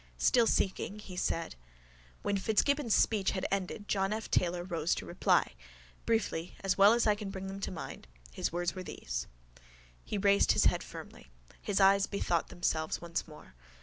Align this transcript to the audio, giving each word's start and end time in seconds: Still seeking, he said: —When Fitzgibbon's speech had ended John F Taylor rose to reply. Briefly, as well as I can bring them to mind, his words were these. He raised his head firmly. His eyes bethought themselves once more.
Still 0.17 0.47
seeking, 0.47 0.97
he 0.97 1.15
said: 1.15 1.53
—When 2.23 2.35
Fitzgibbon's 2.35 2.95
speech 2.95 3.33
had 3.33 3.45
ended 3.51 3.87
John 3.87 4.11
F 4.11 4.31
Taylor 4.31 4.63
rose 4.63 4.95
to 4.95 5.05
reply. 5.05 5.51
Briefly, 6.07 6.55
as 6.63 6.75
well 6.75 6.93
as 6.93 7.05
I 7.05 7.13
can 7.13 7.29
bring 7.29 7.45
them 7.45 7.59
to 7.59 7.69
mind, 7.71 8.07
his 8.31 8.51
words 8.51 8.73
were 8.73 8.81
these. 8.81 9.27
He 10.03 10.17
raised 10.17 10.53
his 10.53 10.65
head 10.65 10.81
firmly. 10.81 11.29
His 11.61 11.79
eyes 11.79 12.07
bethought 12.07 12.47
themselves 12.47 12.99
once 12.99 13.27
more. 13.27 13.53